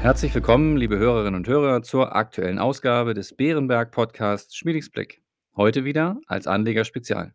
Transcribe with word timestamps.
Herzlich 0.00 0.34
willkommen, 0.34 0.78
liebe 0.78 0.96
Hörerinnen 0.96 1.34
und 1.34 1.46
Hörer, 1.46 1.82
zur 1.82 2.16
aktuellen 2.16 2.58
Ausgabe 2.58 3.12
des 3.12 3.36
Bärenberg 3.36 3.90
Podcasts 3.90 4.56
Schmiedings 4.56 4.88
Blick. 4.88 5.20
Heute 5.54 5.84
wieder 5.84 6.18
als 6.26 6.46
Anleger-Spezial. 6.46 7.34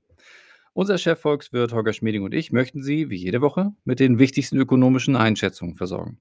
Unser 0.73 0.97
Chefvolkswirt 0.97 1.73
Holger 1.73 1.93
Schmieding 1.93 2.23
und 2.23 2.33
ich 2.33 2.51
möchten 2.51 2.81
Sie, 2.81 3.11
wie 3.11 3.17
jede 3.17 3.41
Woche, 3.41 3.73
mit 3.83 3.99
den 3.99 4.17
wichtigsten 4.17 4.57
ökonomischen 4.57 5.15
Einschätzungen 5.15 5.75
versorgen. 5.75 6.19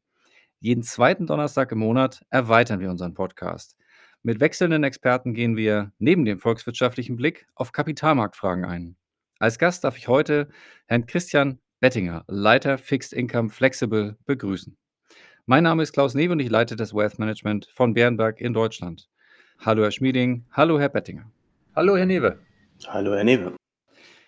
Jeden 0.60 0.82
zweiten 0.82 1.26
Donnerstag 1.26 1.72
im 1.72 1.78
Monat 1.78 2.26
erweitern 2.28 2.78
wir 2.78 2.90
unseren 2.90 3.14
Podcast. 3.14 3.78
Mit 4.22 4.38
wechselnden 4.38 4.84
Experten 4.84 5.32
gehen 5.32 5.56
wir 5.56 5.92
neben 5.98 6.26
dem 6.26 6.40
volkswirtschaftlichen 6.40 7.16
Blick 7.16 7.46
auf 7.54 7.72
Kapitalmarktfragen 7.72 8.66
ein. 8.66 8.96
Als 9.38 9.58
Gast 9.58 9.82
darf 9.82 9.96
ich 9.96 10.08
heute 10.08 10.50
Herrn 10.88 11.06
Christian 11.06 11.58
Bettinger, 11.80 12.22
Leiter 12.28 12.76
Fixed 12.76 13.14
Income 13.14 13.48
Flexible, 13.48 14.18
begrüßen. 14.26 14.76
Mein 15.46 15.64
Name 15.64 15.82
ist 15.82 15.92
Klaus 15.92 16.14
Newe 16.14 16.32
und 16.32 16.40
ich 16.40 16.48
leite 16.48 16.74
das 16.74 16.94
Wealth 16.94 17.18
Management 17.18 17.68
von 17.74 17.92
Bärenberg 17.92 18.40
in 18.40 18.54
Deutschland. 18.54 19.10
Hallo 19.58 19.82
Herr 19.82 19.90
Schmieding, 19.90 20.46
hallo 20.52 20.80
Herr 20.80 20.88
Bettinger. 20.88 21.30
Hallo 21.76 21.98
Herr 21.98 22.06
Newe. 22.06 22.38
Hallo 22.86 23.14
Herr 23.14 23.24
Newe. 23.24 23.54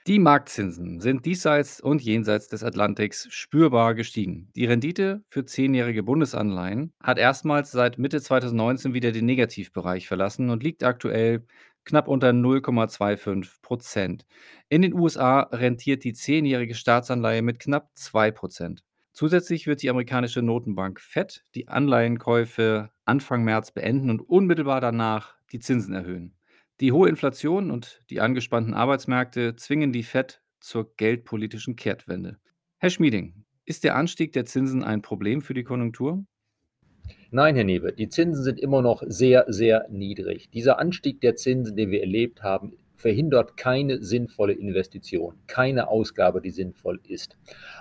Die 0.07 0.19
Marktzinsen 0.19 1.01
sind 1.01 1.25
diesseits 1.25 1.81
und 1.81 2.03
jenseits 2.03 2.49
des 2.49 2.63
Atlantiks 2.63 3.29
spürbar 3.31 3.95
gestiegen. 3.95 4.51
Die 4.57 4.67
Rendite 4.67 5.23
für 5.31 5.47
zehnjährige 5.47 6.03
Bundesanleihen 6.03 6.93
hat 7.03 7.17
erstmals 7.17 7.71
seit 7.71 7.97
Mitte 7.97 8.21
2019 8.21 8.93
wieder 8.93 9.11
den 9.11 9.25
Negativbereich 9.25 10.07
verlassen 10.09 10.51
und 10.51 10.63
liegt 10.63 10.85
aktuell 10.85 11.47
knapp 11.87 12.09
unter 12.09 12.29
0,25 12.29 13.63
Prozent. 13.63 14.27
In 14.69 14.83
den 14.83 14.93
USA 14.93 15.49
rentiert 15.51 16.05
die 16.05 16.13
zehnjährige 16.13 16.75
Staatsanleihe 16.75 17.41
mit 17.41 17.59
knapp 17.59 17.89
2 17.95 18.33
Prozent. 18.33 18.86
Zusätzlich 19.17 19.67
wird 19.67 19.81
die 19.81 19.89
amerikanische 19.89 20.43
Notenbank 20.43 21.01
Fed 21.01 21.43
die 21.55 21.69
Anleihenkäufe 21.69 22.91
Anfang 23.07 23.45
März 23.45 23.71
beenden 23.71 24.11
und 24.11 24.21
unmittelbar 24.21 24.83
danach 24.83 25.37
die 25.53 25.59
Zinsen 25.59 25.95
erhöhen. 25.95 26.35
Die 26.81 26.93
hohe 26.93 27.09
Inflation 27.09 27.71
und 27.71 28.03
die 28.11 28.21
angespannten 28.21 28.75
Arbeitsmärkte 28.75 29.57
zwingen 29.57 29.91
die 29.91 30.03
Fed 30.03 30.43
zur 30.61 30.95
geldpolitischen 30.97 31.77
Kehrtwende. 31.77 32.37
Herr 32.77 32.91
Schmieding, 32.91 33.47
ist 33.65 33.85
der 33.85 33.97
Anstieg 33.97 34.35
der 34.35 34.45
Zinsen 34.45 34.85
ein 34.85 35.01
Problem 35.01 35.41
für 35.41 35.55
die 35.55 35.65
Konjunktur? 35.65 36.27
Nein, 37.31 37.55
Herr 37.55 37.65
Newe, 37.65 37.95
die 37.95 38.11
Zinsen 38.11 38.45
sind 38.45 38.61
immer 38.61 38.83
noch 38.83 39.03
sehr, 39.07 39.47
sehr 39.49 39.87
niedrig. 39.89 40.51
Dieser 40.51 40.79
Anstieg 40.79 41.23
der 41.23 41.37
Zinsen, 41.37 41.75
den 41.75 41.91
wir 41.91 42.03
erlebt 42.03 42.43
haben, 42.43 42.77
verhindert 42.97 43.57
keine 43.57 44.03
sinnvolle 44.03 44.55
Investition, 44.55 45.35
keine 45.47 45.89
Ausgabe, 45.89 46.41
die 46.41 46.51
sinnvoll 46.51 47.01
ist. 47.07 47.37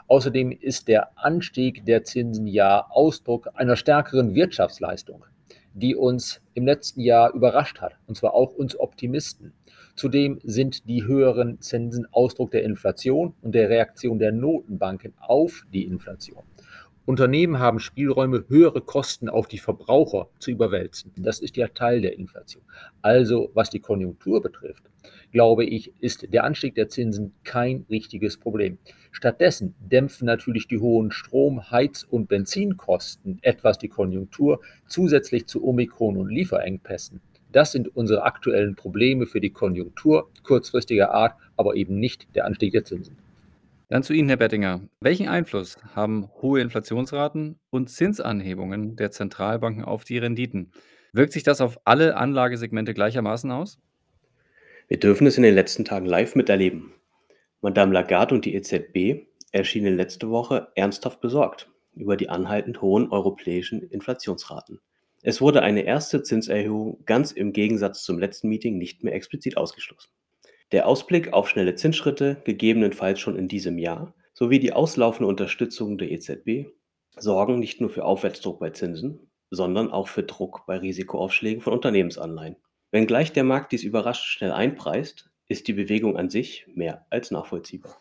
Außerdem 0.07 0.51
ist 0.51 0.87
der 0.87 1.17
Anstieg 1.17 1.85
der 1.85 2.03
Zinsen 2.03 2.47
ja 2.47 2.85
Ausdruck 2.89 3.49
einer 3.55 3.75
stärkeren 3.75 4.35
Wirtschaftsleistung, 4.35 5.25
die 5.73 5.95
uns 5.95 6.41
im 6.53 6.65
letzten 6.65 7.01
Jahr 7.01 7.33
überrascht 7.33 7.81
hat, 7.81 7.93
und 8.07 8.15
zwar 8.15 8.33
auch 8.33 8.53
uns 8.53 8.79
Optimisten. 8.79 9.53
Zudem 9.95 10.39
sind 10.43 10.89
die 10.89 11.05
höheren 11.05 11.61
Zinsen 11.61 12.05
Ausdruck 12.11 12.51
der 12.51 12.63
Inflation 12.63 13.33
und 13.41 13.55
der 13.55 13.69
Reaktion 13.69 14.19
der 14.19 14.33
Notenbanken 14.33 15.13
auf 15.19 15.65
die 15.73 15.85
Inflation. 15.85 16.43
Unternehmen 17.05 17.59
haben 17.59 17.79
Spielräume, 17.79 18.45
höhere 18.47 18.81
Kosten 18.81 19.29
auf 19.29 19.47
die 19.47 19.59
Verbraucher 19.59 20.27
zu 20.39 20.49
überwälzen. 20.49 21.11
Das 21.15 21.39
ist 21.39 21.55
ja 21.55 21.67
Teil 21.67 22.01
der 22.01 22.17
Inflation. 22.17 22.63
Also 23.03 23.51
was 23.53 23.69
die 23.69 23.79
Konjunktur 23.79 24.41
betrifft, 24.41 24.83
glaube 25.31 25.65
ich, 25.65 25.93
ist 25.99 26.33
der 26.33 26.43
Anstieg 26.43 26.73
der 26.73 26.89
Zinsen 26.89 27.33
kein 27.43 27.85
richtiges 27.91 28.37
Problem. 28.37 28.79
Stattdessen 29.11 29.75
dämpfen 29.79 30.25
natürlich 30.25 30.67
die 30.67 30.79
hohen 30.79 31.11
Strom-, 31.11 31.69
Heiz- 31.69 32.07
und 32.09 32.27
Benzinkosten 32.27 33.37
etwas 33.43 33.77
die 33.77 33.89
Konjunktur, 33.89 34.61
zusätzlich 34.87 35.45
zu 35.45 35.63
Omikron 35.63 36.17
und 36.17 36.29
Lieferengpässen. 36.29 37.21
Das 37.51 37.71
sind 37.71 37.95
unsere 37.95 38.23
aktuellen 38.23 38.75
Probleme 38.75 39.27
für 39.27 39.39
die 39.39 39.51
Konjunktur 39.51 40.31
kurzfristiger 40.43 41.13
Art, 41.13 41.35
aber 41.55 41.75
eben 41.75 41.99
nicht 41.99 42.27
der 42.35 42.45
Anstieg 42.45 42.71
der 42.71 42.83
Zinsen. 42.83 43.15
Dann 43.87 44.01
zu 44.01 44.13
Ihnen, 44.13 44.29
Herr 44.29 44.37
Bettinger. 44.37 44.81
Welchen 44.99 45.27
Einfluss 45.27 45.77
haben 45.93 46.29
hohe 46.41 46.59
Inflationsraten 46.59 47.59
und 47.69 47.89
Zinsanhebungen 47.89 48.95
der 48.95 49.11
Zentralbanken 49.11 49.85
auf 49.85 50.03
die 50.03 50.17
Renditen? 50.17 50.71
Wirkt 51.13 51.33
sich 51.33 51.43
das 51.43 51.61
auf 51.61 51.79
alle 51.85 52.17
Anlagesegmente 52.17 52.95
gleichermaßen 52.95 53.51
aus? 53.51 53.79
Wir 54.87 54.99
dürfen 54.99 55.27
es 55.27 55.37
in 55.37 55.43
den 55.43 55.53
letzten 55.53 55.85
Tagen 55.85 56.07
live 56.07 56.35
miterleben. 56.35 56.93
Madame 57.61 57.93
Lagarde 57.93 58.33
und 58.33 58.45
die 58.45 58.55
EZB 58.55 59.27
erschienen 59.51 59.97
letzte 59.97 60.29
Woche 60.29 60.67
ernsthaft 60.75 61.21
besorgt 61.21 61.69
über 61.93 62.17
die 62.17 62.29
anhaltend 62.29 62.81
hohen 62.81 63.11
europäischen 63.11 63.83
Inflationsraten. 63.83 64.79
Es 65.21 65.41
wurde 65.41 65.61
eine 65.61 65.81
erste 65.81 66.23
Zinserhöhung 66.23 67.03
ganz 67.05 67.31
im 67.31 67.53
Gegensatz 67.53 68.03
zum 68.03 68.17
letzten 68.17 68.49
Meeting 68.49 68.77
nicht 68.77 69.03
mehr 69.03 69.13
explizit 69.13 69.57
ausgeschlossen. 69.57 70.09
Der 70.75 70.89
Ausblick 70.89 71.31
auf 71.31 71.47
schnelle 71.47 71.75
Zinsschritte, 71.75 72.41
gegebenenfalls 72.43 73.21
schon 73.21 73.37
in 73.37 73.47
diesem 73.47 73.77
Jahr, 73.77 74.13
sowie 74.33 74.59
die 74.59 74.73
auslaufende 74.73 75.29
Unterstützung 75.29 75.97
der 75.97 76.11
EZB 76.11 76.67
sorgen 77.15 77.59
nicht 77.59 77.79
nur 77.79 77.89
für 77.89 78.03
Aufwärtsdruck 78.03 78.59
bei 78.59 78.71
Zinsen, 78.71 79.31
sondern 79.49 79.89
auch 79.89 80.09
für 80.09 80.23
Druck 80.23 80.65
bei 80.67 80.75
Risikoaufschlägen 80.75 81.61
von 81.61 81.71
Unternehmensanleihen. 81.71 82.57
Wenngleich 82.91 83.31
der 83.31 83.45
Markt 83.45 83.71
dies 83.71 83.85
überrascht 83.85 84.25
schnell 84.25 84.51
einpreist, 84.51 85.29
ist 85.47 85.69
die 85.69 85.73
Bewegung 85.73 86.17
an 86.17 86.29
sich 86.29 86.67
mehr 86.75 87.05
als 87.09 87.31
nachvollziehbar. 87.31 87.97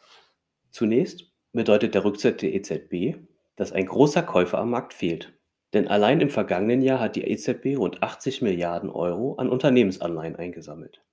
Zunächst 0.72 1.30
bedeutet 1.52 1.94
der 1.94 2.04
Rückzug 2.04 2.38
der 2.38 2.54
EZB, 2.54 3.20
dass 3.54 3.70
ein 3.70 3.86
großer 3.86 4.24
Käufer 4.24 4.58
am 4.58 4.70
Markt 4.70 4.94
fehlt. 4.94 5.32
Denn 5.74 5.86
allein 5.86 6.20
im 6.20 6.28
vergangenen 6.28 6.82
Jahr 6.82 6.98
hat 6.98 7.14
die 7.14 7.22
EZB 7.22 7.76
rund 7.78 8.02
80 8.02 8.42
Milliarden 8.42 8.90
Euro 8.90 9.36
an 9.36 9.48
Unternehmensanleihen 9.48 10.34
eingesammelt. 10.34 11.03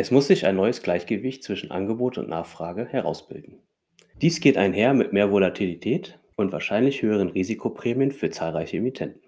Es 0.00 0.12
muss 0.12 0.28
sich 0.28 0.46
ein 0.46 0.54
neues 0.54 0.80
Gleichgewicht 0.80 1.42
zwischen 1.42 1.72
Angebot 1.72 2.18
und 2.18 2.28
Nachfrage 2.28 2.86
herausbilden. 2.86 3.58
Dies 4.22 4.38
geht 4.38 4.56
einher 4.56 4.94
mit 4.94 5.12
mehr 5.12 5.32
Volatilität 5.32 6.20
und 6.36 6.52
wahrscheinlich 6.52 7.02
höheren 7.02 7.30
Risikoprämien 7.30 8.12
für 8.12 8.30
zahlreiche 8.30 8.76
Emittenten. 8.76 9.20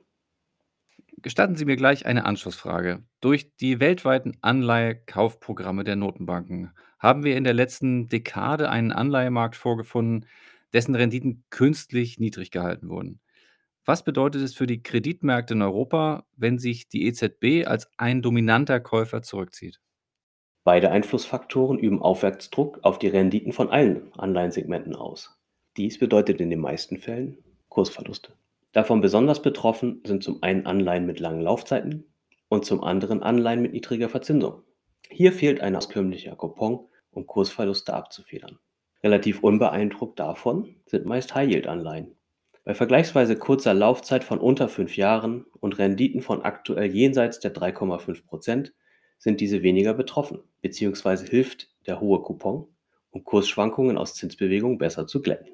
Gestatten 1.23 1.57
Sie 1.57 1.65
mir 1.65 1.75
gleich 1.75 2.07
eine 2.07 2.25
Anschlussfrage. 2.25 3.03
Durch 3.21 3.57
die 3.57 3.81
weltweiten 3.81 4.39
Anleihekaufprogramme 4.43 5.83
der 5.83 5.97
Notenbanken 5.97 6.71
haben 7.01 7.25
wir 7.25 7.37
in 7.37 7.43
der 7.43 7.53
letzten 7.53 8.09
Dekade 8.09 8.71
einen 8.71 8.93
Anleihemarkt 8.93 9.57
vorgefunden, 9.57 10.27
dessen 10.73 10.95
Renditen 10.95 11.43
künstlich 11.51 12.21
niedrig 12.21 12.53
gehalten 12.53 12.91
wurden. 12.91 13.21
Was 13.85 14.05
bedeutet 14.05 14.43
es 14.43 14.55
für 14.55 14.69
die 14.69 14.85
Kreditmärkte 14.85 15.55
in 15.55 15.63
Europa, 15.63 16.27
wenn 16.37 16.61
sich 16.61 16.89
die 16.89 17.07
EZB 17.07 17.67
als 17.67 17.91
ein 17.97 18.23
dominanter 18.23 18.79
Käufer 18.79 19.21
zurückzieht? 19.23 19.81
Beide 20.63 20.91
Einflussfaktoren 20.91 21.79
üben 21.79 22.03
Aufwärtsdruck 22.03 22.81
auf 22.83 22.99
die 22.99 23.09
Renditen 23.09 23.53
von 23.53 23.71
allen 23.71 24.13
Anleihensegmenten 24.19 24.95
aus. 24.95 25.39
Dies 25.77 25.99
bedeutet 25.99 26.41
in 26.41 26.51
den 26.51 26.61
meisten 26.61 26.99
Fällen 26.99 27.39
Kursverluste. 27.69 28.35
Davon 28.73 29.01
besonders 29.01 29.41
betroffen 29.41 30.03
sind 30.05 30.23
zum 30.23 30.43
einen 30.43 30.67
Anleihen 30.67 31.07
mit 31.07 31.19
langen 31.19 31.41
Laufzeiten 31.41 32.05
und 32.49 32.67
zum 32.67 32.85
anderen 32.85 33.23
Anleihen 33.23 33.63
mit 33.63 33.73
niedriger 33.73 34.09
Verzinsung. 34.09 34.63
Hier 35.09 35.33
fehlt 35.33 35.61
ein 35.61 35.75
auskömmlicher 35.75 36.37
Coupon, 36.37 36.87
um 37.11 37.27
Kursverluste 37.27 37.95
abzufedern. 37.95 38.59
Relativ 39.03 39.43
unbeeindruckt 39.43 40.21
davon 40.21 40.77
sind 40.87 41.07
meist 41.07 41.35
High-Yield-Anleihen. 41.35 42.17
Bei 42.65 42.75
vergleichsweise 42.75 43.37
kurzer 43.37 43.73
Laufzeit 43.73 44.23
von 44.23 44.39
unter 44.39 44.69
fünf 44.69 44.97
Jahren 44.97 45.47
und 45.61 45.79
Renditen 45.79 46.21
von 46.21 46.43
aktuell 46.43 46.95
jenseits 46.95 47.41
der 47.41 47.55
3,5 47.55 48.27
Prozent 48.27 48.75
sind 49.21 49.41
diese 49.41 49.63
weniger 49.63 49.95
betroffen, 49.95 50.41
beziehungsweise 50.63 51.27
hilft 51.27 51.69
der 51.87 52.01
hohe 52.01 52.23
Coupon, 52.23 52.67
um 53.11 53.23
Kursschwankungen 53.23 53.99
aus 53.99 54.15
Zinsbewegungen 54.15 54.79
besser 54.79 55.07
zu 55.07 55.21
glätten. 55.21 55.53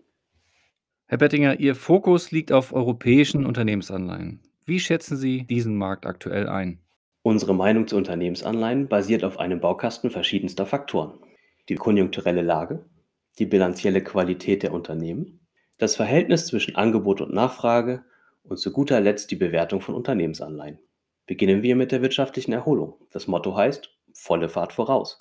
Herr 1.07 1.19
Bettinger, 1.19 1.61
Ihr 1.61 1.75
Fokus 1.75 2.31
liegt 2.31 2.53
auf 2.53 2.73
europäischen 2.73 3.45
Unternehmensanleihen. 3.45 4.41
Wie 4.65 4.81
schätzen 4.81 5.17
Sie 5.17 5.47
diesen 5.47 5.77
Markt 5.77 6.07
aktuell 6.07 6.49
ein? 6.49 6.81
Unsere 7.23 7.55
Meinung 7.55 7.89
zu 7.89 7.97
Unternehmensanleihen 7.97 8.89
basiert 8.89 9.25
auf 9.25 9.39
einem 9.39 9.61
Baukasten 9.61 10.11
verschiedenster 10.11 10.65
Faktoren. 10.65 11.19
Die 11.69 11.75
konjunkturelle 11.75 12.43
Lage, 12.43 12.85
die 13.41 13.47
bilanzielle 13.47 14.03
Qualität 14.03 14.63
der 14.63 14.73
Unternehmen, 14.73 15.41
das 15.79 15.97
Verhältnis 15.97 16.47
zwischen 16.47 16.77
Angebot 16.77 17.21
und 17.21 17.35
Nachfrage 17.35 18.05
und 18.45 18.59
zu 18.59 18.73
guter 18.73 19.01
Letzt 19.01 19.31
die 19.33 19.37
Bewertung 19.37 19.81
von 19.81 19.97
Unternehmensanleihen. 19.97 20.79
Beginnen 21.27 21.63
wir 21.63 21.77
mit 21.77 21.93
der 21.93 22.03
wirtschaftlichen 22.03 22.53
Erholung. 22.53 22.95
Das 23.11 23.27
Motto 23.27 23.57
heißt 23.57 23.91
volle 24.13 24.49
Fahrt 24.49 24.73
voraus. 24.73 25.19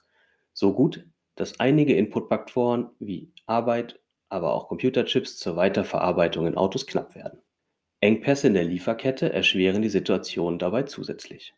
So 0.53 0.73
gut, 0.73 1.05
dass 1.35 1.59
einige 1.59 1.95
Inputfaktoren 1.95 2.89
wie 2.99 3.31
Arbeit, 3.45 3.99
aber 4.29 4.53
auch 4.53 4.67
Computerchips 4.67 5.37
zur 5.37 5.55
Weiterverarbeitung 5.55 6.47
in 6.47 6.57
Autos 6.57 6.87
knapp 6.87 7.15
werden. 7.15 7.41
Engpässe 8.01 8.47
in 8.47 8.53
der 8.53 8.63
Lieferkette 8.63 9.33
erschweren 9.33 9.81
die 9.81 9.89
Situation 9.89 10.59
dabei 10.59 10.83
zusätzlich. 10.83 11.53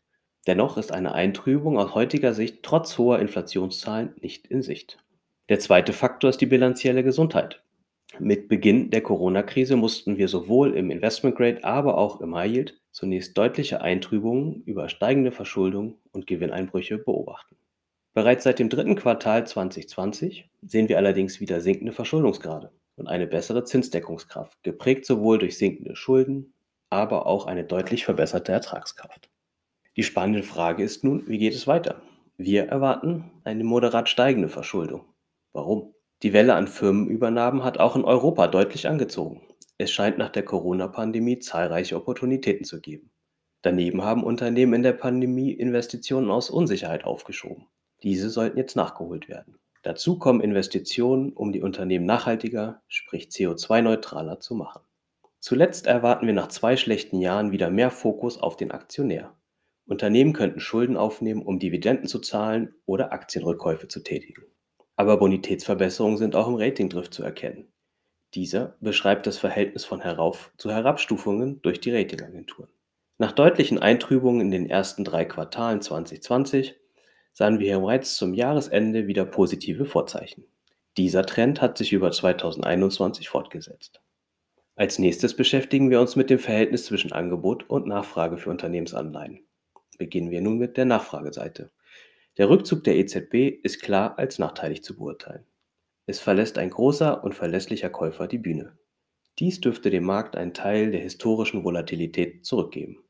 Dennoch 0.46 0.78
ist 0.78 0.92
eine 0.92 1.12
Eintrübung 1.12 1.78
aus 1.78 1.94
heutiger 1.94 2.32
Sicht 2.32 2.62
trotz 2.62 2.96
hoher 2.96 3.18
Inflationszahlen 3.18 4.14
nicht 4.20 4.46
in 4.46 4.62
Sicht. 4.62 4.98
Der 5.50 5.58
zweite 5.58 5.92
Faktor 5.92 6.30
ist 6.30 6.40
die 6.40 6.46
bilanzielle 6.46 7.04
Gesundheit. 7.04 7.62
Mit 8.20 8.48
Beginn 8.48 8.90
der 8.90 9.02
Corona-Krise 9.02 9.76
mussten 9.76 10.16
wir 10.16 10.26
sowohl 10.26 10.74
im 10.76 10.90
Investment 10.90 11.36
Grade, 11.36 11.62
aber 11.62 11.96
auch 11.96 12.20
im 12.20 12.34
High 12.34 12.52
Yield 12.52 12.80
zunächst 12.90 13.38
deutliche 13.38 13.80
Eintrübungen 13.80 14.62
über 14.64 14.88
steigende 14.88 15.30
Verschuldung 15.30 15.98
und 16.10 16.26
Gewinneinbrüche 16.26 16.98
beobachten. 16.98 17.56
Bereits 18.14 18.42
seit 18.42 18.58
dem 18.58 18.70
dritten 18.70 18.96
Quartal 18.96 19.46
2020 19.46 20.50
sehen 20.62 20.88
wir 20.88 20.96
allerdings 20.96 21.38
wieder 21.40 21.60
sinkende 21.60 21.92
Verschuldungsgrade 21.92 22.72
und 22.96 23.06
eine 23.06 23.28
bessere 23.28 23.62
Zinsdeckungskraft, 23.62 24.60
geprägt 24.64 25.06
sowohl 25.06 25.38
durch 25.38 25.56
sinkende 25.56 25.94
Schulden, 25.94 26.54
aber 26.90 27.26
auch 27.26 27.46
eine 27.46 27.62
deutlich 27.62 28.04
verbesserte 28.04 28.50
Ertragskraft. 28.50 29.30
Die 29.96 30.02
spannende 30.02 30.42
Frage 30.42 30.82
ist 30.82 31.04
nun, 31.04 31.28
wie 31.28 31.38
geht 31.38 31.54
es 31.54 31.68
weiter? 31.68 32.02
Wir 32.36 32.64
erwarten 32.64 33.30
eine 33.44 33.62
moderat 33.62 34.08
steigende 34.08 34.48
Verschuldung. 34.48 35.04
Warum? 35.52 35.94
Die 36.24 36.32
Welle 36.32 36.54
an 36.54 36.66
Firmenübernahmen 36.66 37.62
hat 37.62 37.78
auch 37.78 37.94
in 37.94 38.04
Europa 38.04 38.48
deutlich 38.48 38.88
angezogen. 38.88 39.40
Es 39.76 39.92
scheint 39.92 40.18
nach 40.18 40.30
der 40.30 40.44
Corona-Pandemie 40.44 41.38
zahlreiche 41.38 41.94
Opportunitäten 41.94 42.64
zu 42.64 42.80
geben. 42.80 43.12
Daneben 43.62 44.02
haben 44.02 44.24
Unternehmen 44.24 44.74
in 44.74 44.82
der 44.82 44.94
Pandemie 44.94 45.52
Investitionen 45.52 46.32
aus 46.32 46.50
Unsicherheit 46.50 47.04
aufgeschoben. 47.04 47.66
Diese 48.02 48.30
sollten 48.30 48.58
jetzt 48.58 48.74
nachgeholt 48.74 49.28
werden. 49.28 49.58
Dazu 49.84 50.18
kommen 50.18 50.40
Investitionen, 50.40 51.32
um 51.32 51.52
die 51.52 51.62
Unternehmen 51.62 52.04
nachhaltiger, 52.04 52.82
sprich 52.88 53.28
CO2-neutraler 53.28 54.40
zu 54.40 54.56
machen. 54.56 54.82
Zuletzt 55.38 55.86
erwarten 55.86 56.26
wir 56.26 56.34
nach 56.34 56.48
zwei 56.48 56.76
schlechten 56.76 57.20
Jahren 57.20 57.52
wieder 57.52 57.70
mehr 57.70 57.92
Fokus 57.92 58.38
auf 58.38 58.56
den 58.56 58.72
Aktionär. 58.72 59.36
Unternehmen 59.86 60.32
könnten 60.32 60.58
Schulden 60.58 60.96
aufnehmen, 60.96 61.42
um 61.42 61.60
Dividenden 61.60 62.08
zu 62.08 62.18
zahlen 62.18 62.74
oder 62.86 63.12
Aktienrückkäufe 63.12 63.86
zu 63.86 64.00
tätigen. 64.00 64.42
Aber 64.98 65.16
Bonitätsverbesserungen 65.16 66.18
sind 66.18 66.34
auch 66.34 66.48
im 66.48 66.56
Ratingdrift 66.56 67.14
zu 67.14 67.22
erkennen. 67.22 67.68
Dieser 68.34 68.76
beschreibt 68.80 69.28
das 69.28 69.38
Verhältnis 69.38 69.84
von 69.84 70.00
Herauf 70.00 70.52
zu 70.56 70.72
Herabstufungen 70.72 71.62
durch 71.62 71.80
die 71.80 71.94
Ratingagenturen. 71.94 72.68
Nach 73.16 73.30
deutlichen 73.30 73.78
Eintrübungen 73.78 74.40
in 74.40 74.50
den 74.50 74.68
ersten 74.68 75.04
drei 75.04 75.24
Quartalen 75.24 75.80
2020 75.80 76.74
sahen 77.32 77.60
wir 77.60 77.78
bereits 77.78 78.16
zum 78.16 78.34
Jahresende 78.34 79.06
wieder 79.06 79.24
positive 79.24 79.86
Vorzeichen. 79.86 80.44
Dieser 80.96 81.24
Trend 81.24 81.62
hat 81.62 81.78
sich 81.78 81.92
über 81.92 82.10
2021 82.10 83.28
fortgesetzt. 83.28 84.00
Als 84.74 84.98
nächstes 84.98 85.36
beschäftigen 85.36 85.90
wir 85.90 86.00
uns 86.00 86.16
mit 86.16 86.28
dem 86.28 86.40
Verhältnis 86.40 86.86
zwischen 86.86 87.12
Angebot 87.12 87.70
und 87.70 87.86
Nachfrage 87.86 88.36
für 88.36 88.50
Unternehmensanleihen. 88.50 89.46
Beginnen 89.96 90.32
wir 90.32 90.40
nun 90.40 90.58
mit 90.58 90.76
der 90.76 90.86
Nachfrageseite. 90.86 91.70
Der 92.38 92.48
Rückzug 92.48 92.84
der 92.84 92.96
EZB 92.96 93.60
ist 93.64 93.82
klar 93.82 94.16
als 94.16 94.38
nachteilig 94.38 94.84
zu 94.84 94.96
beurteilen. 94.96 95.44
Es 96.06 96.20
verlässt 96.20 96.56
ein 96.56 96.70
großer 96.70 97.24
und 97.24 97.34
verlässlicher 97.34 97.90
Käufer 97.90 98.28
die 98.28 98.38
Bühne. 98.38 98.78
Dies 99.40 99.60
dürfte 99.60 99.90
dem 99.90 100.04
Markt 100.04 100.36
einen 100.36 100.54
Teil 100.54 100.92
der 100.92 101.00
historischen 101.00 101.64
Volatilität 101.64 102.46
zurückgeben. 102.46 103.04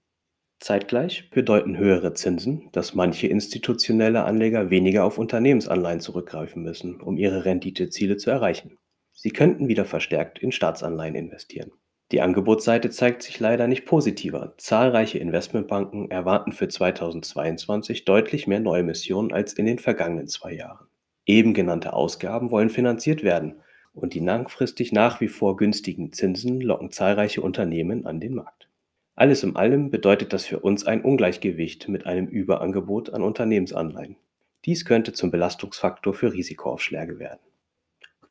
Zeitgleich 0.60 1.30
bedeuten 1.30 1.76
höhere 1.76 2.14
Zinsen, 2.14 2.70
dass 2.72 2.94
manche 2.94 3.28
institutionelle 3.28 4.24
Anleger 4.24 4.70
weniger 4.70 5.04
auf 5.04 5.18
Unternehmensanleihen 5.18 6.00
zurückgreifen 6.00 6.62
müssen, 6.62 7.00
um 7.00 7.16
ihre 7.18 7.44
Renditeziele 7.44 8.16
zu 8.16 8.30
erreichen. 8.30 8.78
Sie 9.12 9.30
könnten 9.30 9.68
wieder 9.68 9.84
verstärkt 9.84 10.38
in 10.38 10.52
Staatsanleihen 10.52 11.14
investieren. 11.14 11.72
Die 12.10 12.22
Angebotsseite 12.22 12.88
zeigt 12.88 13.22
sich 13.22 13.38
leider 13.38 13.66
nicht 13.66 13.84
positiver. 13.84 14.54
Zahlreiche 14.56 15.18
Investmentbanken 15.18 16.10
erwarten 16.10 16.52
für 16.52 16.66
2022 16.66 18.06
deutlich 18.06 18.46
mehr 18.46 18.60
Neuemissionen 18.60 19.30
als 19.32 19.52
in 19.52 19.66
den 19.66 19.78
vergangenen 19.78 20.26
zwei 20.26 20.54
Jahren. 20.54 20.86
Eben 21.26 21.52
genannte 21.52 21.92
Ausgaben 21.92 22.50
wollen 22.50 22.70
finanziert 22.70 23.22
werden 23.22 23.60
und 23.92 24.14
die 24.14 24.20
langfristig 24.20 24.92
nach 24.92 25.20
wie 25.20 25.28
vor 25.28 25.58
günstigen 25.58 26.10
Zinsen 26.12 26.62
locken 26.62 26.90
zahlreiche 26.90 27.42
Unternehmen 27.42 28.06
an 28.06 28.20
den 28.20 28.34
Markt. 28.34 28.70
Alles 29.14 29.42
in 29.42 29.56
allem 29.56 29.90
bedeutet 29.90 30.32
das 30.32 30.46
für 30.46 30.60
uns 30.60 30.86
ein 30.86 31.02
Ungleichgewicht 31.02 31.88
mit 31.88 32.06
einem 32.06 32.28
Überangebot 32.28 33.10
an 33.10 33.22
Unternehmensanleihen. 33.22 34.16
Dies 34.64 34.86
könnte 34.86 35.12
zum 35.12 35.30
Belastungsfaktor 35.30 36.14
für 36.14 36.32
Risikoaufschläge 36.32 37.18
werden. 37.18 37.40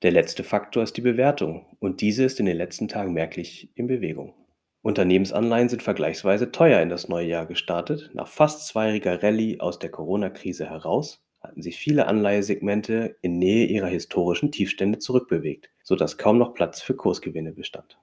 Der 0.03 0.11
letzte 0.11 0.43
Faktor 0.43 0.83
ist 0.83 0.95
die 0.95 1.01
Bewertung 1.01 1.65
und 1.79 2.01
diese 2.01 2.23
ist 2.23 2.39
in 2.39 2.45
den 2.45 2.57
letzten 2.57 2.87
Tagen 2.87 3.13
merklich 3.13 3.71
in 3.73 3.87
Bewegung. 3.87 4.35
Unternehmensanleihen 4.83 5.69
sind 5.69 5.81
vergleichsweise 5.81 6.51
teuer 6.51 6.81
in 6.81 6.89
das 6.89 7.09
neue 7.09 7.27
Jahr 7.27 7.47
gestartet. 7.47 8.11
Nach 8.13 8.27
fast 8.27 8.67
zweijähriger 8.67 9.23
Rallye 9.23 9.59
aus 9.59 9.79
der 9.79 9.89
Corona-Krise 9.89 10.69
heraus 10.69 11.25
hatten 11.41 11.63
sich 11.63 11.77
viele 11.77 12.05
Anleihesegmente 12.05 13.17
in 13.21 13.39
Nähe 13.39 13.65
ihrer 13.65 13.87
historischen 13.87 14.51
Tiefstände 14.51 14.99
zurückbewegt, 14.99 15.71
sodass 15.81 16.19
kaum 16.19 16.37
noch 16.37 16.53
Platz 16.53 16.79
für 16.79 16.95
Kursgewinne 16.95 17.51
bestand. 17.51 17.97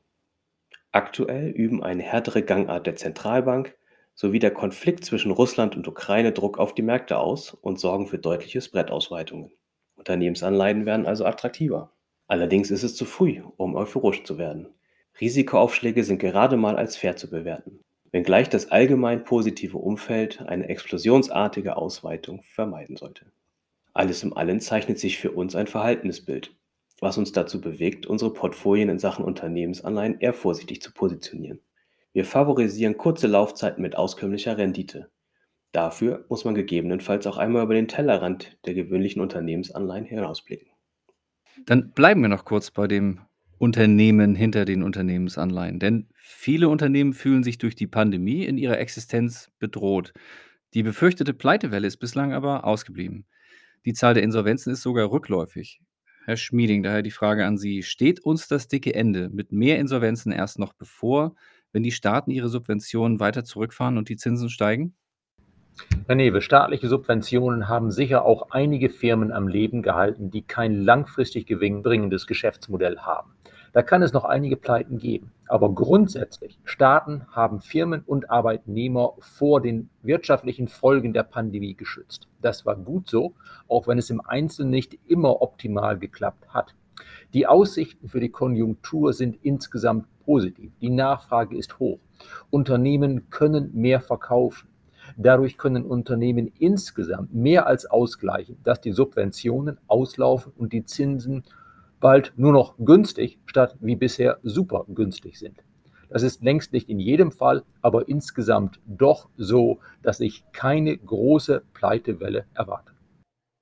Aktuell 0.91 1.51
üben 1.51 1.83
eine 1.83 2.03
härtere 2.03 2.43
Gangart 2.43 2.89
der 2.89 2.97
Zentralbank 2.97 3.77
sowie 4.15 4.41
der 4.41 4.53
Konflikt 4.53 5.05
zwischen 5.05 5.31
Russland 5.31 5.77
und 5.77 5.87
Ukraine 5.87 6.33
Druck 6.33 6.59
auf 6.59 6.75
die 6.75 6.83
Märkte 6.83 7.19
aus 7.19 7.55
und 7.55 7.79
sorgen 7.79 8.09
für 8.09 8.19
deutliche 8.19 8.61
Spreadausweitungen. 8.61 9.53
Unternehmensanleihen 9.97 10.87
werden 10.87 11.07
also 11.07 11.25
attraktiver. 11.25 11.93
Allerdings 12.27 12.71
ist 12.71 12.83
es 12.83 12.97
zu 12.97 13.05
früh, 13.05 13.43
um 13.57 13.75
euphorisch 13.75 14.25
zu 14.25 14.39
werden. 14.39 14.69
Risikoaufschläge 15.21 16.03
sind 16.05 16.19
gerade 16.19 16.57
mal 16.57 16.77
als 16.77 16.97
fair 16.97 17.17
zu 17.17 17.31
bewerten, 17.31 17.81
wenngleich 18.11 18.49
das 18.49 18.71
allgemein 18.71 19.25
positive 19.25 19.79
Umfeld 19.79 20.41
eine 20.41 20.69
explosionsartige 20.69 21.77
Ausweitung 21.77 22.43
vermeiden 22.43 22.97
sollte. 22.97 23.27
Alles 23.93 24.25
im 24.25 24.37
Allen 24.37 24.61
zeichnet 24.61 24.99
sich 24.99 25.19
für 25.19 25.31
uns 25.31 25.55
ein 25.55 25.69
Verhaltensbild, 25.69 26.57
was 27.01 27.17
uns 27.19 27.31
dazu 27.33 27.61
bewegt, 27.61 28.07
unsere 28.07 28.33
Portfolien 28.33 28.89
in 28.89 28.99
Sachen 28.99 29.25
Unternehmensanleihen 29.25 30.19
eher 30.19 30.33
vorsichtig 30.33 30.83
zu 30.83 30.93
positionieren. 30.93 31.61
Wir 32.13 32.25
favorisieren 32.25 32.97
kurze 32.97 33.27
Laufzeiten 33.27 33.83
mit 33.83 33.97
auskömmlicher 33.97 34.59
Rendite, 34.59 35.11
Dafür 35.75 36.25
muss 36.29 36.45
man 36.45 36.55
gegebenenfalls 36.55 37.27
auch 37.27 37.37
einmal 37.37 37.65
über 37.65 37.75
den 37.75 37.89
Tellerrand 37.89 38.57
der 38.65 38.75
gewöhnlichen 38.75 39.21
Unternehmensanleihen 39.21 40.05
hinausblicken. 40.05 40.69
Dann 41.67 41.91
bleiben 41.91 42.23
wir 42.23 42.29
noch 42.29 42.45
kurz 42.45 42.71
bei 42.71 42.87
dem 42.87 43.23
Unternehmen 43.59 44.37
hinter 44.37 44.67
den 44.67 44.85
Unternehmensanleihen, 44.85 45.81
denn 45.81 46.07
viele 46.15 46.69
Unternehmen 46.69 47.13
fühlen 47.13 47.43
sich 47.43 47.59
durch 47.59 47.75
die 47.75 47.89
Pandemie 47.89 48.45
in 48.45 48.57
ihrer 48.57 48.79
Existenz 48.79 49.51
bedroht. 49.59 50.13
Die 50.75 50.85
befürchtete 50.85 51.35
Pleitewelle 51.35 51.89
ist 51.89 51.97
bislang 51.97 52.33
aber 52.33 52.65
ausgeblieben. 52.65 53.27
Die 53.85 53.95
Zahl 53.95 54.15
der 54.15 54.23
Insolvenzen 54.23 54.73
ist 54.73 54.83
sogar 54.83 55.11
rückläufig. 55.11 55.81
Herr 56.25 56.37
Schmieding, 56.37 56.85
daher 56.85 57.03
die 57.03 57.11
Frage 57.11 57.47
an 57.47 57.59
Sie: 57.59 57.83
Steht 57.83 58.21
uns 58.21 58.47
das 58.47 58.69
dicke 58.69 58.95
Ende 58.95 59.29
mit 59.29 59.51
mehr 59.51 59.81
Insolvenzen 59.81 60.31
erst 60.31 60.61
noch 60.61 60.73
bevor, 60.73 61.35
wenn 61.73 61.83
die 61.83 61.91
Staaten 61.91 62.31
ihre 62.31 62.49
Subventionen 62.49 63.19
weiter 63.19 63.43
zurückfahren 63.43 63.99
und 63.99 64.09
die 64.09 64.17
Zinsen 64.17 64.51
steigen? 64.51 64.95
Herr 66.07 66.41
staatliche 66.41 66.89
Subventionen 66.89 67.69
haben 67.69 67.91
sicher 67.91 68.25
auch 68.25 68.51
einige 68.51 68.91
Firmen 68.91 69.33
am 69.33 69.49
Leben 69.49 69.83
gehalten, 69.83 70.31
die 70.31 70.43
kein 70.43 70.85
langfristig 70.85 71.47
gewinnbringendes 71.47 72.27
Geschäftsmodell 72.27 72.99
haben. 72.99 73.33
Da 73.73 73.83
kann 73.83 74.03
es 74.03 74.13
noch 74.13 74.25
einige 74.25 74.57
Pleiten 74.57 74.99
geben. 74.99 75.33
Aber 75.49 75.75
grundsätzlich, 75.75 76.61
Staaten 76.65 77.27
haben 77.33 77.61
Firmen 77.61 78.03
und 78.07 78.31
Arbeitnehmer 78.31 79.15
vor 79.19 79.61
den 79.61 79.91
wirtschaftlichen 80.03 80.69
Folgen 80.69 81.13
der 81.13 81.25
Pandemie 81.25 81.75
geschützt. 81.75 82.29
Das 82.41 82.65
war 82.65 82.77
gut 82.77 83.09
so, 83.09 83.35
auch 83.67 83.89
wenn 83.89 83.99
es 83.99 84.11
im 84.11 84.21
Einzelnen 84.21 84.71
nicht 84.71 84.97
immer 85.07 85.43
optimal 85.43 85.99
geklappt 85.99 86.47
hat. 86.51 86.77
Die 87.33 87.49
Aussichten 87.49 88.09
für 88.09 88.21
die 88.21 88.31
Konjunktur 88.31 89.13
sind 89.13 89.39
insgesamt 89.43 90.07
positiv. 90.25 90.71
Die 90.81 90.91
Nachfrage 90.91 91.57
ist 91.57 91.81
hoch. 91.81 91.99
Unternehmen 92.51 93.29
können 93.31 93.73
mehr 93.75 94.01
verkaufen. 94.01 94.69
Dadurch 95.17 95.59
können 95.59 95.85
Unternehmen 95.85 96.53
insgesamt 96.59 97.35
mehr 97.35 97.67
als 97.67 97.87
ausgleichen, 97.87 98.57
dass 98.65 98.81
die 98.81 98.93
Subventionen 98.93 99.79
auslaufen 99.87 100.53
und 100.57 100.73
die 100.73 100.85
Zinsen 100.85 101.45
bald 102.01 102.33
nur 102.37 102.53
noch 102.53 102.75
günstig 102.79 103.39
statt 103.47 103.77
wie 103.81 103.97
bisher 103.97 104.39
super 104.43 104.85
günstig 104.89 105.39
sind. 105.39 105.63
Das 106.11 106.23
ist 106.23 106.43
längst 106.43 106.73
nicht 106.73 106.89
in 106.89 107.01
jedem 107.01 107.33
Fall, 107.33 107.63
aber 107.81 108.09
insgesamt 108.09 108.81
doch 108.87 109.29
so, 109.37 109.81
dass 110.03 110.21
ich 110.21 110.45
keine 110.53 110.97
große 110.97 111.63
Pleitewelle 111.73 112.45
erwarte. 112.55 112.93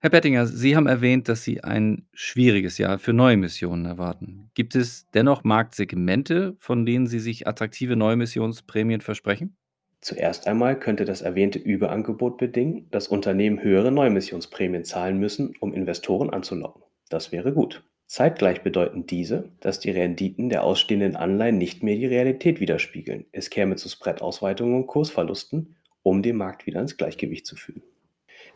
Herr 0.01 0.11
Bettinger, 0.11 0.47
Sie 0.47 0.75
haben 0.75 0.89
erwähnt, 0.89 1.29
dass 1.29 1.45
Sie 1.45 1.63
ein 1.63 2.09
schwieriges 2.13 2.77
Jahr 2.77 2.99
für 2.99 3.13
Neuemissionen 3.13 3.87
erwarten. 3.87 4.51
Gibt 4.55 4.75
es 4.75 5.09
dennoch 5.11 5.45
Marktsegmente, 5.45 6.57
von 6.59 6.85
denen 6.85 7.07
Sie 7.07 7.21
sich 7.21 7.47
attraktive 7.47 7.95
Neuemissionsprämien 7.95 9.01
versprechen? 9.01 9.57
Zuerst 10.03 10.49
einmal 10.49 10.77
könnte 10.81 11.05
das 11.05 11.23
erwähnte 11.23 11.61
Überangebot 11.61 12.37
bedingen, 12.37 12.89
dass 12.91 13.07
Unternehmen 13.07 13.63
höhere 13.63 13.93
Neuemissionsprämien 13.93 14.85
zahlen 14.85 15.19
müssen, 15.19 15.55
um 15.61 15.73
Investoren 15.73 16.31
anzulocken. 16.31 16.83
Das 17.09 17.31
wäre 17.31 17.53
gut. 17.53 17.85
Zeitgleich 18.09 18.63
bedeuten 18.63 19.07
diese, 19.07 19.51
dass 19.61 19.79
die 19.79 19.93
Renditen 19.93 20.49
der 20.49 20.65
ausstehenden 20.65 21.15
Anleihen 21.15 21.57
nicht 21.57 21.85
mehr 21.85 21.95
die 21.95 22.07
Realität 22.07 22.59
widerspiegeln. 22.59 23.27
Es 23.31 23.49
käme 23.49 23.77
zu 23.77 23.89
Spreadausweitungen 23.89 24.75
und 24.75 24.87
Kursverlusten, 24.89 25.77
um 26.03 26.21
den 26.21 26.37
Markt 26.37 26.67
wieder 26.67 26.81
ins 26.81 26.97
Gleichgewicht 26.97 27.47
zu 27.47 27.55
führen. 27.55 27.83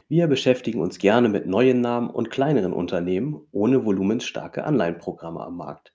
Wir 0.09 0.27
beschäftigen 0.27 0.81
uns 0.81 0.99
gerne 0.99 1.29
mit 1.29 1.47
neuen 1.47 1.81
Namen 1.81 2.11
und 2.11 2.31
kleineren 2.31 2.73
Unternehmen 2.73 3.41
ohne 3.53 3.85
volumensstarke 3.85 4.65
Anleihenprogramme 4.65 5.41
am 5.41 5.57
Markt. 5.57 5.93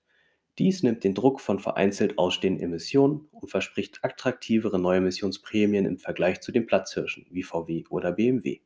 Dies 0.57 0.83
nimmt 0.83 1.03
den 1.03 1.15
Druck 1.15 1.39
von 1.39 1.59
vereinzelt 1.59 2.17
ausstehenden 2.17 2.63
Emissionen 2.63 3.27
und 3.31 3.49
verspricht 3.49 3.99
attraktivere 4.03 4.79
Neuemissionsprämien 4.79 5.85
im 5.85 5.97
Vergleich 5.97 6.41
zu 6.41 6.51
den 6.51 6.65
Platzhirschen 6.65 7.25
wie 7.29 7.43
VW 7.43 7.85
oder 7.89 8.11
BMW. 8.11 8.59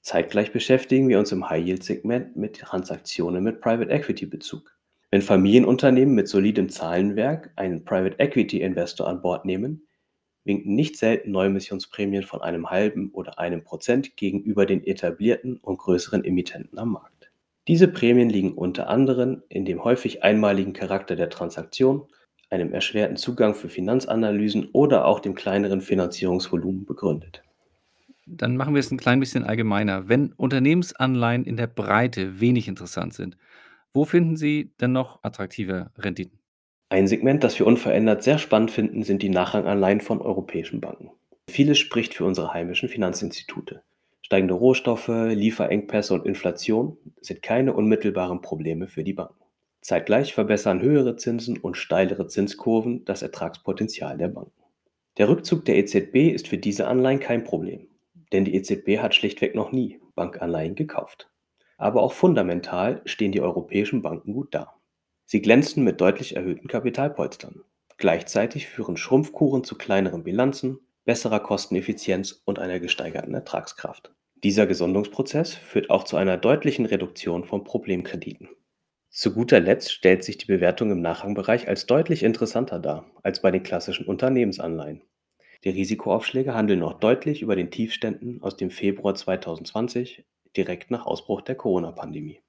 Zeitgleich 0.00 0.50
beschäftigen 0.50 1.08
wir 1.08 1.18
uns 1.18 1.30
im 1.30 1.48
High-Yield-Segment 1.48 2.34
mit 2.36 2.58
Transaktionen 2.58 3.44
mit 3.44 3.60
Private 3.60 3.90
Equity-Bezug. 3.90 4.78
Wenn 5.10 5.20
Familienunternehmen 5.20 6.14
mit 6.14 6.28
solidem 6.28 6.70
Zahlenwerk 6.70 7.52
einen 7.56 7.84
Private 7.84 8.18
Equity-Investor 8.18 9.06
an 9.06 9.20
Bord 9.20 9.44
nehmen, 9.44 9.86
winken 10.44 10.74
nicht 10.74 10.96
selten 10.96 11.32
Neuemissionsprämien 11.32 12.22
von 12.22 12.40
einem 12.40 12.70
halben 12.70 13.10
oder 13.10 13.38
einem 13.38 13.62
Prozent 13.62 14.16
gegenüber 14.16 14.64
den 14.64 14.82
etablierten 14.86 15.58
und 15.58 15.76
größeren 15.76 16.24
Emittenten 16.24 16.78
am 16.78 16.92
Markt. 16.92 17.19
Diese 17.68 17.88
Prämien 17.88 18.30
liegen 18.30 18.54
unter 18.54 18.88
anderem 18.88 19.42
in 19.48 19.64
dem 19.64 19.84
häufig 19.84 20.22
einmaligen 20.24 20.72
Charakter 20.72 21.16
der 21.16 21.30
Transaktion, 21.30 22.06
einem 22.48 22.72
erschwerten 22.72 23.16
Zugang 23.16 23.54
für 23.54 23.68
Finanzanalysen 23.68 24.70
oder 24.72 25.04
auch 25.04 25.20
dem 25.20 25.34
kleineren 25.34 25.80
Finanzierungsvolumen 25.80 26.84
begründet. 26.84 27.42
Dann 28.26 28.56
machen 28.56 28.74
wir 28.74 28.80
es 28.80 28.90
ein 28.90 28.98
klein 28.98 29.20
bisschen 29.20 29.44
allgemeiner. 29.44 30.08
Wenn 30.08 30.32
Unternehmensanleihen 30.32 31.44
in 31.44 31.56
der 31.56 31.66
Breite 31.66 32.40
wenig 32.40 32.68
interessant 32.68 33.14
sind, 33.14 33.36
wo 33.92 34.04
finden 34.04 34.36
Sie 34.36 34.72
denn 34.80 34.92
noch 34.92 35.22
attraktive 35.22 35.90
Renditen? 35.98 36.38
Ein 36.90 37.06
Segment, 37.08 37.44
das 37.44 37.58
wir 37.58 37.66
unverändert 37.66 38.22
sehr 38.22 38.38
spannend 38.38 38.70
finden, 38.70 39.02
sind 39.02 39.22
die 39.22 39.28
Nachranganleihen 39.28 40.00
von 40.00 40.20
europäischen 40.20 40.80
Banken. 40.80 41.10
Vieles 41.48 41.78
spricht 41.78 42.14
für 42.14 42.24
unsere 42.24 42.52
heimischen 42.52 42.88
Finanzinstitute. 42.88 43.82
Steigende 44.30 44.54
Rohstoffe, 44.54 45.08
Lieferengpässe 45.08 46.14
und 46.14 46.24
Inflation 46.24 46.96
sind 47.20 47.42
keine 47.42 47.74
unmittelbaren 47.74 48.42
Probleme 48.42 48.86
für 48.86 49.02
die 49.02 49.12
Banken. 49.12 49.42
Zeitgleich 49.80 50.34
verbessern 50.34 50.80
höhere 50.80 51.16
Zinsen 51.16 51.58
und 51.58 51.76
steilere 51.76 52.28
Zinskurven 52.28 53.04
das 53.04 53.22
Ertragspotenzial 53.22 54.18
der 54.18 54.28
Banken. 54.28 54.62
Der 55.18 55.28
Rückzug 55.28 55.64
der 55.64 55.78
EZB 55.78 56.32
ist 56.32 56.46
für 56.46 56.58
diese 56.58 56.86
Anleihen 56.86 57.18
kein 57.18 57.42
Problem, 57.42 57.88
denn 58.32 58.44
die 58.44 58.54
EZB 58.54 58.98
hat 59.00 59.16
schlichtweg 59.16 59.56
noch 59.56 59.72
nie 59.72 60.00
Bankanleihen 60.14 60.76
gekauft. 60.76 61.28
Aber 61.76 62.00
auch 62.00 62.12
fundamental 62.12 63.02
stehen 63.06 63.32
die 63.32 63.40
europäischen 63.40 64.00
Banken 64.00 64.32
gut 64.32 64.54
da. 64.54 64.76
Sie 65.26 65.42
glänzen 65.42 65.82
mit 65.82 66.00
deutlich 66.00 66.36
erhöhten 66.36 66.68
Kapitalpolstern. 66.68 67.64
Gleichzeitig 67.96 68.68
führen 68.68 68.96
Schrumpfkuren 68.96 69.64
zu 69.64 69.76
kleineren 69.76 70.22
Bilanzen, 70.22 70.78
besserer 71.04 71.40
Kosteneffizienz 71.40 72.42
und 72.44 72.60
einer 72.60 72.78
gesteigerten 72.78 73.34
Ertragskraft. 73.34 74.12
Dieser 74.42 74.66
Gesundungsprozess 74.66 75.52
führt 75.52 75.90
auch 75.90 76.04
zu 76.04 76.16
einer 76.16 76.38
deutlichen 76.38 76.86
Reduktion 76.86 77.44
von 77.44 77.62
Problemkrediten. 77.62 78.48
Zu 79.10 79.34
guter 79.34 79.60
Letzt 79.60 79.92
stellt 79.92 80.24
sich 80.24 80.38
die 80.38 80.46
Bewertung 80.46 80.90
im 80.90 81.02
Nachrangbereich 81.02 81.68
als 81.68 81.84
deutlich 81.84 82.22
interessanter 82.22 82.78
dar 82.78 83.10
als 83.22 83.42
bei 83.42 83.50
den 83.50 83.62
klassischen 83.62 84.06
Unternehmensanleihen. 84.06 85.02
Die 85.64 85.70
Risikoaufschläge 85.70 86.54
handeln 86.54 86.78
noch 86.78 86.94
deutlich 87.00 87.42
über 87.42 87.54
den 87.54 87.70
Tiefständen 87.70 88.42
aus 88.42 88.56
dem 88.56 88.70
Februar 88.70 89.14
2020, 89.14 90.24
direkt 90.56 90.90
nach 90.90 91.04
Ausbruch 91.04 91.42
der 91.42 91.56
Corona-Pandemie. 91.56 92.40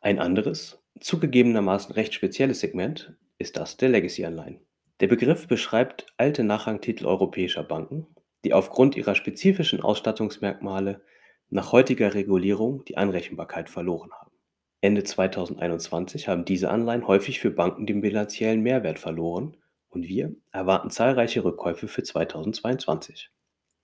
Ein 0.00 0.18
anderes, 0.18 0.82
zugegebenermaßen 0.98 1.92
recht 1.92 2.12
spezielles 2.12 2.58
Segment 2.58 3.14
ist 3.38 3.56
das 3.56 3.76
der 3.76 3.90
Legacy-Anleihen. 3.90 4.60
Der 4.98 5.06
Begriff 5.06 5.46
beschreibt 5.46 6.06
alte 6.16 6.42
Nachrangtitel 6.42 7.06
europäischer 7.06 7.62
Banken, 7.62 8.08
die 8.44 8.52
aufgrund 8.52 8.96
ihrer 8.96 9.14
spezifischen 9.14 9.80
Ausstattungsmerkmale 9.80 11.02
nach 11.50 11.72
heutiger 11.72 12.14
Regulierung 12.14 12.84
die 12.84 12.96
Anrechenbarkeit 12.96 13.70
verloren 13.70 14.10
haben. 14.12 14.32
Ende 14.80 15.04
2021 15.04 16.28
haben 16.28 16.44
diese 16.44 16.70
Anleihen 16.70 17.06
häufig 17.06 17.40
für 17.40 17.50
Banken 17.50 17.86
den 17.86 18.00
bilanziellen 18.00 18.62
Mehrwert 18.62 18.98
verloren 18.98 19.56
und 19.88 20.08
wir 20.08 20.34
erwarten 20.52 20.90
zahlreiche 20.90 21.44
Rückkäufe 21.44 21.88
für 21.88 22.02
2022. 22.02 23.30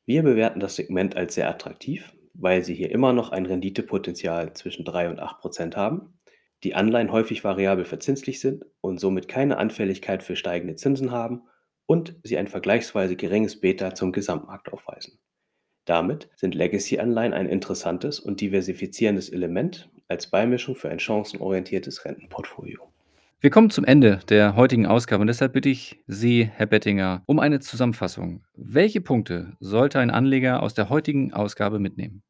Wir 0.04 0.23
bewerten 0.23 0.61
das 0.61 0.76
Segment 0.76 1.16
als 1.16 1.35
sehr 1.35 1.49
attraktiv, 1.49 2.12
weil 2.35 2.64
sie 2.64 2.75
hier 2.75 2.90
immer 2.90 3.12
noch 3.12 3.31
ein 3.31 3.47
Renditepotenzial 3.47 4.52
zwischen 4.54 4.85
3 4.85 5.11
und 5.11 5.21
8 5.21 5.40
Prozent 5.40 5.76
haben, 5.76 6.19
die 6.64 6.75
Anleihen 6.75 7.12
häufig 7.12 7.45
variabel 7.45 7.85
verzinslich 7.85 8.40
sind 8.40 8.64
und 8.81 8.99
somit 8.99 9.28
keine 9.28 9.59
Anfälligkeit 9.59 10.23
für 10.23 10.37
steigende 10.37 10.76
Zinsen 10.76 11.11
haben 11.11 11.42
und 11.87 12.14
sie 12.23 12.37
ein 12.37 12.49
vergleichsweise 12.49 13.16
geringes 13.16 13.61
Beta 13.61 13.95
zum 13.95 14.12
Gesamtmarkt 14.12 14.73
aufweisen. 14.73 15.19
Damit 15.85 16.29
sind 16.37 16.55
Legacy-Anleihen 16.55 17.33
ein 17.33 17.49
interessantes 17.49 18.21
und 18.21 18.41
diversifizierendes 18.41 19.29
Element 19.31 19.91
als 20.09 20.29
Beimischung 20.29 20.77
für 20.77 20.91
ein 20.91 21.01
chancenorientiertes 21.01 22.05
Rentenportfolio. 22.05 22.93
Wir 23.41 23.51
kommen 23.51 23.71
zum 23.71 23.85
Ende 23.85 24.21
der 24.29 24.55
heutigen 24.55 24.87
Ausgabe 24.87 25.23
und 25.23 25.27
deshalb 25.27 25.53
bitte 25.53 25.69
ich 25.69 25.99
Sie, 26.07 26.45
Herr 26.45 26.67
Bettinger, 26.67 27.25
um 27.27 27.41
eine 27.41 27.59
Zusammenfassung. 27.59 28.45
Welche 28.55 29.01
Punkte 29.01 29.57
sollte 29.59 29.99
ein 29.99 30.11
Anleger 30.11 30.62
aus 30.62 30.75
der 30.75 30.91
heutigen 30.91 31.33
Ausgabe 31.33 31.81
mitnehmen? 31.81 32.23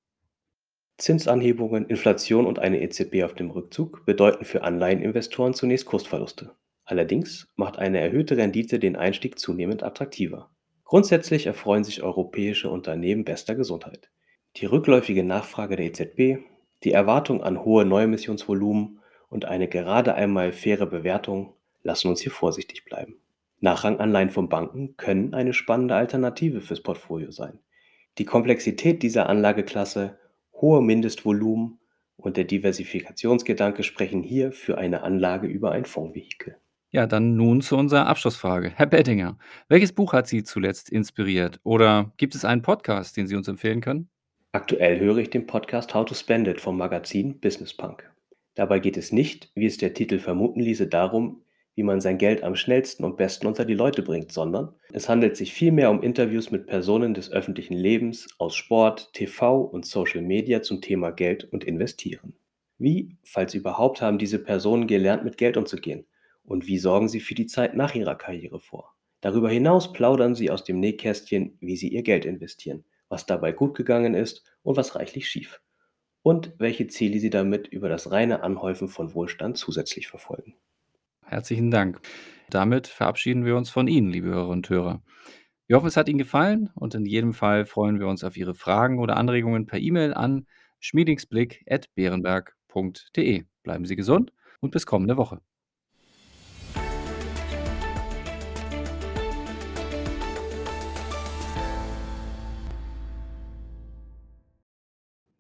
Zinsanhebungen, 0.97 1.85
Inflation 1.87 2.47
und 2.47 2.59
eine 2.59 2.81
EZB 2.81 3.25
auf 3.25 3.35
dem 3.35 3.51
Rückzug 3.51 4.07
bedeuten 4.07 4.47
für 4.47 4.63
Anleiheninvestoren 4.63 5.53
zunächst 5.53 5.85
Kursverluste. 5.85 6.55
Allerdings 6.85 7.47
macht 7.57 7.79
eine 7.79 8.01
erhöhte 8.01 8.39
Rendite 8.39 8.79
den 8.79 8.97
Einstieg 8.97 9.39
zunehmend 9.39 9.83
attraktiver. 9.83 10.51
Grundsätzlich 10.93 11.47
erfreuen 11.47 11.85
sich 11.85 12.03
europäische 12.03 12.69
Unternehmen 12.69 13.25
bester 13.25 13.55
Gesundheit. 13.55 14.11
Die 14.57 14.67
rückläufige 14.67 15.25
Nachfrage 15.25 15.77
der 15.77 15.87
EZB, 15.87 16.45
die 16.85 16.93
Erwartung 16.93 17.43
an 17.43 17.65
hohe 17.65 17.87
Neuemissionsvolumen 17.87 19.01
und 19.31 19.47
eine 19.47 19.69
gerade 19.69 20.15
einmal 20.15 20.53
faire 20.53 20.85
Bewertung 20.85 21.55
lassen 21.83 22.09
uns 22.09 22.21
hier 22.21 22.31
vorsichtig 22.31 22.85
bleiben. 22.85 23.17
Nachranganleihen 23.61 24.29
von 24.29 24.51
Banken 24.51 24.99
können 24.99 25.33
eine 25.33 25.55
spannende 25.55 25.95
Alternative 25.95 26.61
fürs 26.61 26.83
Portfolio 26.83 27.31
sein. 27.31 27.59
Die 28.19 28.27
Komplexität 28.27 29.03
dieser 29.03 29.31
Anlageklasse, 29.31 30.19
hohe 30.53 30.83
Mindestvolumen 30.83 31.79
und 32.19 32.37
der 32.37 32.45
Diversifikationsgedanke 32.45 33.83
sprechen 33.83 34.23
hier 34.23 34.53
für 34.53 34.77
eine 34.77 35.05
Anlage 35.05 35.47
über 35.47 35.73
ein 35.73 35.87
Fondsvehikel. 35.87 36.59
Ja, 36.95 37.07
dann 37.07 37.37
nun 37.37 37.63
zu 37.63 37.79
unserer 37.79 38.07
Abschlussfrage. 38.07 38.71
Herr 38.77 38.85
Bettinger, 38.85 39.39
welches 39.71 39.95
Buch 39.95 40.13
hat 40.13 40.27
Sie 40.27 40.45
zuletzt 40.45 40.91
inspiriert? 40.91 41.59
Oder 41.63 42.13
gibt 42.19 42.35
es 42.35 42.45
einen 42.45 42.61
Podcast, 42.61 43.17
den 43.17 43.27
Sie 43.27 43.35
uns 43.35 43.49
empfehlen 43.49 43.81
können? 43.81 44.11
Aktuell 44.53 45.01
höre 45.01 45.17
ich 45.17 45.31
den 45.31 45.47
Podcast 45.47 45.95
How 45.95 46.05
to 46.05 46.15
Spend 46.15 46.49
It 46.49 46.61
vom 46.61 46.77
Magazin 46.77 47.41
Business 47.41 47.73
Punk. 47.73 48.13
Dabei 48.57 48.79
geht 48.79 48.99
es 48.99 49.11
nicht, 49.11 49.51
wie 49.55 49.65
es 49.65 49.79
der 49.79 49.95
Titel 49.95 50.19
vermuten 50.19 50.61
ließe, 50.61 50.87
darum, 50.87 51.41
wie 51.77 51.83
man 51.83 52.03
sein 52.03 52.19
Geld 52.19 52.45
am 52.45 52.57
schnellsten 52.57 53.05
und 53.05 53.17
besten 53.17 53.47
unter 53.47 53.65
die 53.65 53.73
Leute 53.73 54.03
bringt, 54.03 54.31
sondern 54.31 54.75
es 54.93 55.09
handelt 55.09 55.39
sich 55.39 55.55
vielmehr 55.55 55.91
um 55.91 56.03
Interviews 56.03 56.51
mit 56.51 56.67
Personen 56.67 57.15
des 57.15 57.33
öffentlichen 57.33 57.73
Lebens 57.73 58.29
aus 58.37 58.55
Sport, 58.55 59.15
TV 59.15 59.63
und 59.63 59.87
Social 59.87 60.21
Media 60.21 60.61
zum 60.61 60.83
Thema 60.83 61.11
Geld 61.11 61.45
und 61.45 61.65
Investieren. 61.65 62.35
Wie, 62.77 63.17
falls 63.25 63.55
überhaupt, 63.55 64.03
haben 64.03 64.19
diese 64.19 64.41
Personen 64.41 64.87
gelernt, 64.87 65.25
mit 65.25 65.39
Geld 65.39 65.57
umzugehen? 65.57 66.05
Und 66.45 66.67
wie 66.67 66.79
sorgen 66.79 67.09
sie 67.09 67.21
für 67.21 67.35
die 67.35 67.47
Zeit 67.47 67.75
nach 67.75 67.95
ihrer 67.95 68.17
Karriere 68.17 68.61
vor? 68.61 68.95
Darüber 69.21 69.51
hinaus 69.51 69.93
plaudern 69.93 70.35
sie 70.35 70.51
aus 70.51 70.65
dem 70.65 70.81
Nähkästchen, 70.81 71.57
wie 71.61 71.77
sie 71.77 71.89
ihr 71.89 72.03
Geld 72.03 72.25
investieren, 72.25 72.85
was 73.09 73.27
dabei 73.27 73.53
gut 73.53 73.77
gegangen 73.77 74.15
ist 74.15 74.45
und 74.63 74.77
was 74.77 74.97
reichlich 74.97 75.29
schief 75.29 75.61
und 76.23 76.53
welche 76.59 76.87
Ziele 76.87 77.19
Sie 77.19 77.31
damit 77.31 77.67
über 77.69 77.89
das 77.89 78.11
reine 78.11 78.43
Anhäufen 78.43 78.89
von 78.89 79.15
Wohlstand 79.15 79.57
zusätzlich 79.59 80.09
verfolgen. 80.09 80.55
Herzlichen 81.25 81.71
Dank. 81.71 82.01
Damit 82.51 82.87
verabschieden 82.87 83.45
wir 83.45 83.57
uns 83.57 83.71
von 83.71 83.89
Ihnen, 83.89 84.11
liebe 84.11 84.29
Hörerinnen 84.29 84.59
und 84.59 84.71
Hörer. 84.71 85.03
Wir 85.67 85.77
hoffen, 85.77 85.87
es 85.87 85.97
hat 85.97 86.09
Ihnen 86.09 86.19
gefallen 86.19 86.71
und 86.75 86.95
in 86.95 87.07
jedem 87.07 87.33
Fall 87.33 87.65
freuen 87.65 87.99
wir 87.99 88.07
uns 88.07 88.23
auf 88.25 88.37
Ihre 88.37 88.55
Fragen 88.55 88.99
oder 88.99 89.17
Anregungen 89.17 89.67
per 89.67 89.79
E-Mail 89.79 90.13
an 90.15 90.47
schmiedingsblick.beerenberg.de. 90.81 93.45
Bleiben 93.63 93.87
Sie 93.87 93.97
gesund 93.97 94.33
und 94.61 94.73
bis 94.73 94.87
kommende 94.87 95.17
Woche. 95.17 95.41